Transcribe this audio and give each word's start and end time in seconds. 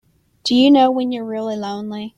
Do 0.43 0.55
you 0.55 0.71
know 0.71 0.89
when 0.89 1.11
you're 1.11 1.23
really 1.23 1.55
lonely? 1.55 2.09